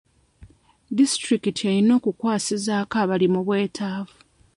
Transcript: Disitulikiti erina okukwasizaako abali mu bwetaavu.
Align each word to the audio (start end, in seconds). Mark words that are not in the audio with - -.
Disitulikiti 0.97 1.61
erina 1.71 1.91
okukwasizaako 1.99 2.95
abali 3.03 3.27
mu 3.33 3.41
bwetaavu. 3.47 4.17